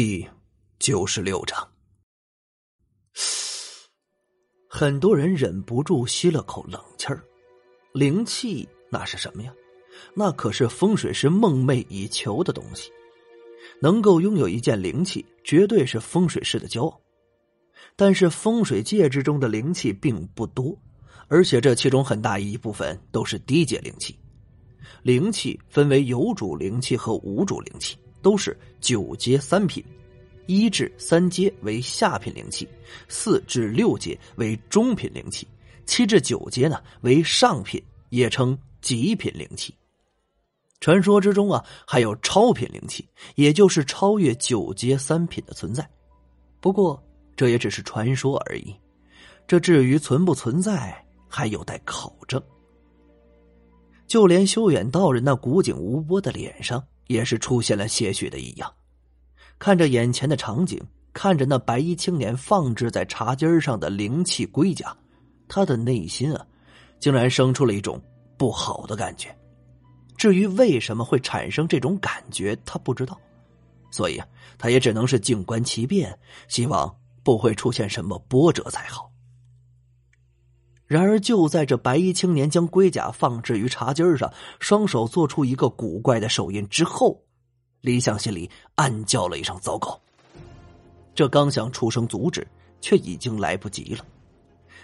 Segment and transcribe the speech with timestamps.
[0.00, 0.24] 第
[0.78, 1.68] 九十六章，
[4.68, 7.20] 很多人忍不住吸了口冷气儿。
[7.94, 9.52] 灵气那是什么呀？
[10.14, 12.92] 那可是风水师梦寐以求的东西。
[13.82, 17.00] 能够拥有一件灵气，绝对是风水师的骄傲。
[17.96, 20.80] 但是风水界之中的灵气并不多，
[21.26, 24.16] 而且这其中很大一部分都是低阶灵气。
[25.02, 27.98] 灵气分为有主灵气和无主灵气。
[28.22, 29.84] 都是九阶三品，
[30.46, 32.68] 一至三阶为下品灵气，
[33.08, 35.46] 四至六阶为中品灵气，
[35.86, 39.74] 七至九阶呢为上品，也称极品灵气。
[40.80, 45.88] 传说之中啊，还有超品灵气，也就是超越九阶三品的存在。
[46.60, 47.02] 不过
[47.36, 48.74] 这也只是传说而已，
[49.46, 52.40] 这至于存不存在，还有待考证。
[54.06, 56.82] 就连修远道人那古井无波的脸上。
[57.08, 58.72] 也是出现了些许的异样，
[59.58, 60.80] 看着眼前的场景，
[61.12, 64.96] 看着那白衣青年放置在茶几上的灵气龟甲，
[65.48, 66.46] 他的内心啊，
[67.00, 68.00] 竟然生出了一种
[68.36, 69.36] 不好的感觉。
[70.16, 73.18] 至于为什么会产生这种感觉，他不知道，
[73.90, 74.26] 所以啊，
[74.58, 79.10] 他也只能是静观其变，希望不会出现什么波折才好。
[80.88, 87.22] 然而，就在这白衣青年将龟甲放置于茶几上，双手做出一个古怪的手印之后，
[87.82, 90.00] 李想心里暗叫了一声“糟糕”。
[91.14, 92.46] 这刚想出声阻止，
[92.80, 94.04] 却已经来不及了。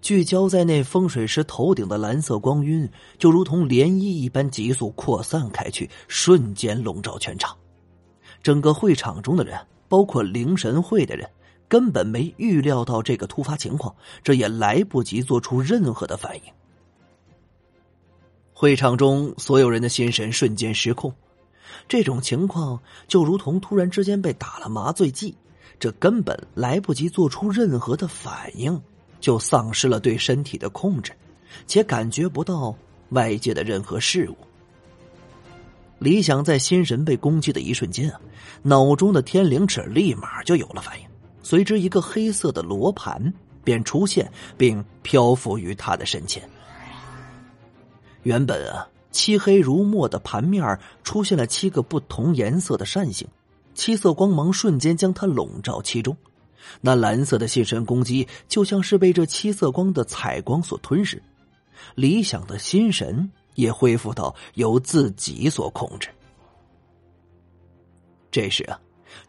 [0.00, 2.88] 聚焦在那风水师头顶的蓝色光晕，
[3.18, 7.56] 就如同涟漪一般急速扩散开去，瞬间笼罩全场。
[8.40, 11.28] 整个会场中的人，包括灵神会的人。
[11.68, 16.42] 根本没预料到这个突发情况，这也来不及做出任何的反应。
[18.52, 21.14] 会场中所有人的心神瞬间失控，
[21.86, 25.36] 这种情况就如同突然之间被打了麻醉剂，
[25.78, 28.82] 这根本来不及做出任何的反应，
[29.20, 31.12] 就丧失了对身体的控制，
[31.66, 32.74] 且感觉不到
[33.10, 34.36] 外界的任何事物。
[36.00, 38.20] 李想在心神被攻击的一瞬间啊，
[38.62, 41.06] 脑中的天灵尺立马就有了反应。
[41.42, 43.32] 随之，一个黑色的罗盘
[43.64, 46.42] 便出现，并漂浮于他的身前。
[48.24, 53.26] 原本啊，漆黑如墨的盘面出现了七个不同颜色的扇形，
[53.74, 56.16] 七色光芒瞬间将它笼罩其中。
[56.80, 61.22] 那蓝色的心神攻击，就像是被这七色光的彩光所吞噬。
[61.94, 66.08] 理想的心神也恢复到由自己所控制。
[68.30, 68.78] 这时啊。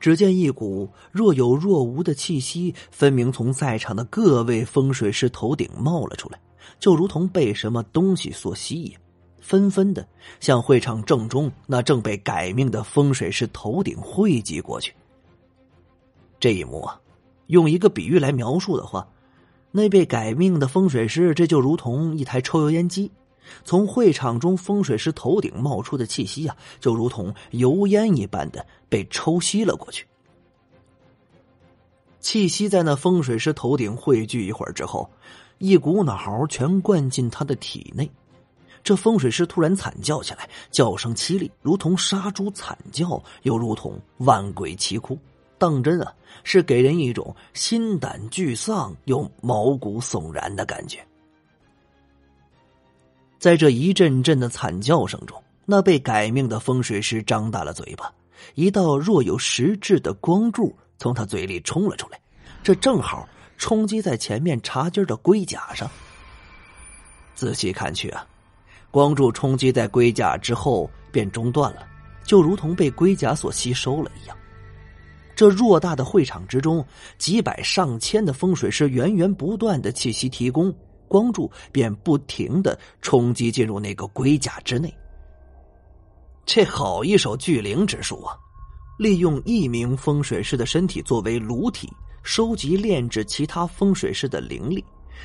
[0.00, 6.40] 只见一股若有若无的气息，分明从在场的各位风水师头顶冒了出来，
[6.78, 8.94] 就如同被什么东西所吸引，
[9.40, 10.06] 纷纷的
[10.40, 14.92] 向会场正中那正被改命的风水师头顶汇集过去。
[16.40, 17.00] 这一幕啊，
[17.46, 19.08] 用一个比喻来描述的话，
[19.70, 23.10] 那被改命的风水师，这就如同一台抽油烟机。
[23.64, 30.06] 从会场中风水师头顶冒出的气息啊，就如同油烟一般的被抽吸了过去。
[32.20, 35.08] 气息在那风水师头顶汇聚一会儿之后，
[35.58, 38.10] 一股脑全灌进他的体内。
[38.84, 45.18] 这风水师突然惨叫起来，叫声凄厉，如同杀猪惨叫，又如同万鬼齐哭。
[45.58, 51.04] 当真啊，是给人一种心胆俱丧又毛骨悚然的感觉。
[53.38, 58.12] 在这一阵阵的惨叫声中，那被改命的风水师张大了嘴巴，
[58.54, 62.20] 一道若有实质的光柱从他嘴里冲了出来，
[62.64, 65.88] 这正好冲击在前面茶几的龟甲上。
[67.36, 68.26] 仔细看去啊，
[68.90, 71.86] 光柱冲击在龟甲之后便中断了，
[72.24, 74.36] 就如同被龟甲所吸收了一样。
[75.36, 76.84] 这偌大的会场之中，
[77.16, 80.74] 几百上千的风水师源源不断的气息提供。
[81.08, 84.94] 光柱便不停的冲击进入那个龟甲之内。
[86.46, 88.36] 这好一手聚灵之术啊！
[88.98, 91.92] 利用一名风水师的身体作为炉体，
[92.22, 94.84] 收集炼制其他风水师的灵力，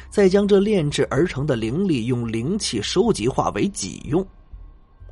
[0.10, 4.26] 再将这炼制而成的灵力用灵气收集化为己用。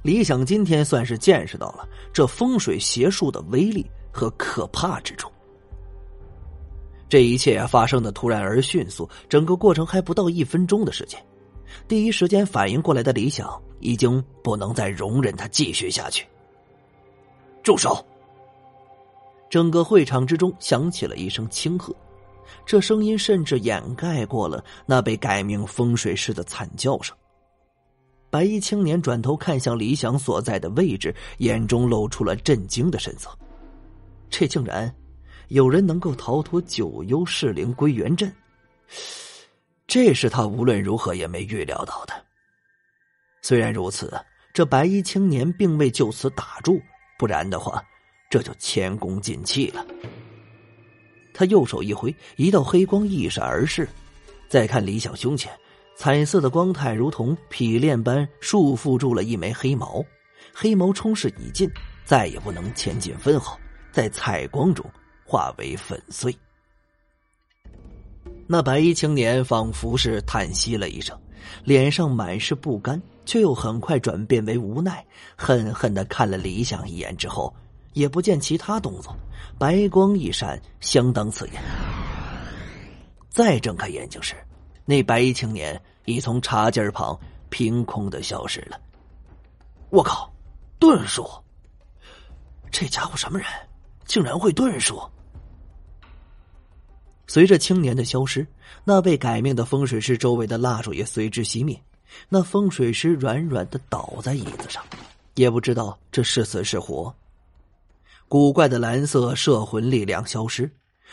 [0.03, 5.31] 李想今天算是见识到了这风水邪术的威力和可怕之处。
[7.11, 11.21] 这一切发生的突然而迅速，整个过程还不到一分钟的时间。
[11.85, 16.25] 第一时间反应过来的李想，已经不能再容忍他继续下去。
[17.63, 18.01] 住手！
[19.49, 21.93] 整个会场之中响起了一声轻喝，
[22.65, 27.13] 这声音甚至掩盖过了那被改名风水师的惨叫声。
[28.29, 33.29] 白衣青年转头看向李想所在的位置，眼中露出了震惊的神色。
[34.29, 34.89] 这竟然。
[35.51, 38.33] 有人能够逃脱九幽噬灵归元阵，
[39.85, 42.13] 这是他无论如何也没预料到的。
[43.41, 44.17] 虽然如此，
[44.53, 46.79] 这白衣青年并未就此打住，
[47.19, 47.83] 不然的话，
[48.29, 49.85] 这就前功尽弃了。
[51.33, 53.85] 他右手一挥，一道黑光一闪而逝。
[54.47, 55.51] 再看李想胸前，
[55.97, 60.01] 彩色的光态如同匹链般束缚住了一枚黑毛，
[60.53, 61.69] 黑毛冲势已尽，
[62.05, 63.59] 再也不能前进分毫，
[63.91, 64.89] 在彩光中
[65.31, 66.37] 化为粉碎。
[68.47, 71.17] 那白衣青年仿佛是叹息了一声，
[71.63, 75.05] 脸上满是不甘，却又很快转变为无奈，
[75.37, 77.55] 恨恨的看了李想一眼之后，
[77.93, 79.15] 也不见其他动作，
[79.57, 81.63] 白光一闪，相当刺眼。
[83.29, 84.35] 再睁开眼睛时，
[84.83, 87.17] 那白衣青年已从茶几旁
[87.49, 88.77] 凭空的消失了。
[89.91, 90.29] 我靠，
[90.77, 91.25] 遁术！
[92.69, 93.47] 这家伙什么人，
[94.03, 95.01] 竟然会遁术？
[97.27, 98.45] 随着青年的消失，
[98.83, 101.81] 那被改命的风水师周围的蜡烛也随之熄灭。
[102.27, 104.85] 那风水师软软的倒在椅子上，
[105.35, 107.15] 也不知道这是死是活。
[108.27, 110.69] 古怪的蓝色摄魂力量消失，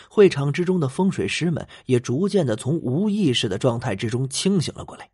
[0.09, 5.09] 会场之中的风水师们也逐渐的从无意识的状态之中清醒了过来。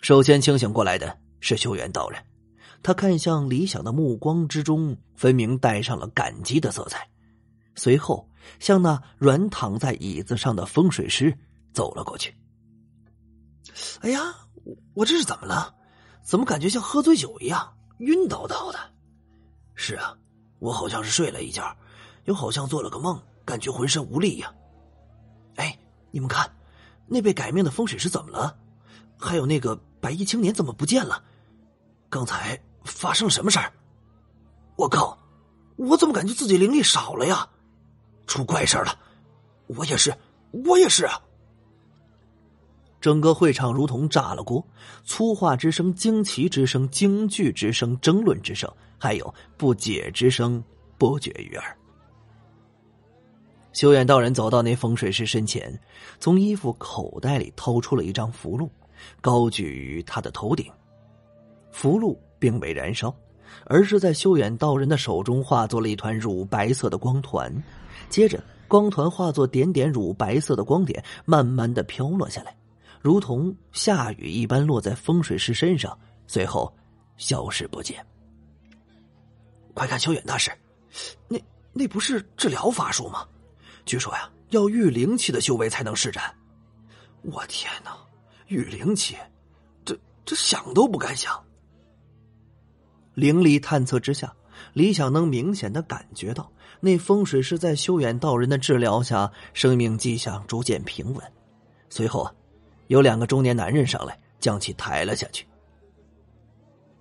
[0.00, 2.22] 首先清醒过来的是修元道人，
[2.82, 7.08] 他看向李想的目光之中，分明带上了感激的色彩。
[7.74, 8.28] 随后，
[8.58, 11.36] 向那软躺在椅子上的风水师
[11.72, 12.34] 走了过去。
[14.00, 14.34] 哎呀，
[14.94, 15.74] 我这是怎么了？
[16.22, 18.78] 怎么感觉像喝醉酒一样，晕倒倒的？
[19.74, 20.16] 是啊，
[20.58, 21.76] 我好像是睡了一觉，
[22.24, 24.52] 又好像做了个梦，感觉浑身无力呀。
[25.56, 25.76] 哎，
[26.10, 26.48] 你们看，
[27.06, 28.56] 那被改命的风水师怎么了？
[29.18, 31.22] 还有那个白衣青年怎么不见了？
[32.10, 33.72] 刚才发生了什么事儿？
[34.76, 35.18] 我靠，
[35.76, 37.48] 我怎么感觉自己灵力少了呀？
[38.26, 38.98] 出怪事了！
[39.66, 40.14] 我也是，
[40.50, 41.20] 我也是啊！
[43.00, 44.64] 整个会场如同炸了锅，
[45.04, 50.62] 粗话之声、惊奇之声、惊惧之声、争论之声，还有不解之声，
[50.98, 51.76] 不绝于耳。
[53.72, 55.80] 修远道人走到那风水师身前，
[56.20, 58.68] 从衣服口袋里掏出了一张符箓，
[59.20, 60.70] 高举于他的头顶。
[61.72, 63.12] 符箓并未燃烧，
[63.64, 67.50] 而是在修远道人的手中化作了一团乳白色的光团。
[68.08, 72.56] 接着，光团化作点点乳白色的光点，慢慢的飘落下来，
[73.00, 76.74] 如同下雨一般落在风水师身上，随后
[77.16, 78.04] 消失不见。
[79.74, 80.50] 快看，萧远大师，
[81.28, 81.38] 那
[81.72, 83.26] 那不是治疗法术吗？
[83.84, 86.34] 据说呀，要御灵气的修为才能施展。
[87.22, 87.96] 我天哪，
[88.48, 89.16] 御灵气，
[89.84, 91.42] 这这想都不敢想。
[93.14, 94.34] 灵力探测之下，
[94.72, 96.50] 李想能明显的感觉到。
[96.80, 101.22] 那风水师在修远道人的治疗下，生命迹象逐渐平稳。
[101.88, 102.32] 随后啊，
[102.88, 105.46] 有两个中年男人上来将其抬了下去。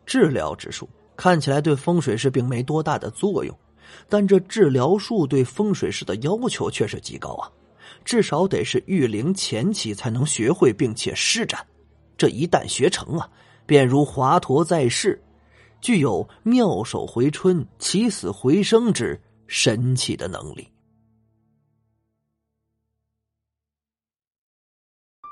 [0.05, 3.57] 治疗之术看起来对风水师并没多大的作用，
[4.09, 7.49] 但这治疗术对风水师的要求却是极高啊！
[8.03, 11.65] 至少得是御灵前期才能学会并且施展。
[12.17, 13.29] 这一旦学成啊，
[13.65, 15.19] 便如华佗在世，
[15.81, 19.21] 具有妙手回春、起死回生之。
[19.53, 20.71] 神奇的能力。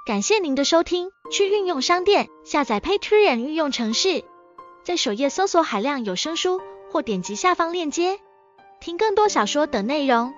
[0.06, 4.26] 感谢您的收听，去运用商店下载 Patreon 运用城市，
[4.84, 6.60] 在首页搜索海量有声书，
[6.92, 8.20] 或点击下方链接
[8.82, 10.34] 听更多小说等内容。